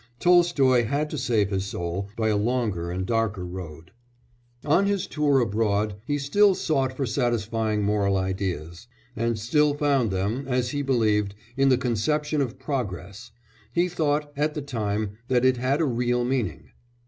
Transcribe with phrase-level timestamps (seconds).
[0.19, 3.91] Tolstoy had to save his soul by a longer and a darker road.
[4.65, 10.45] On his tour abroad he still sought for satisfying moral ideas, and still found them,
[10.47, 13.29] as he believed, in the conception of progress;
[13.73, 16.71] he thought, at the time, that it had a real meaning.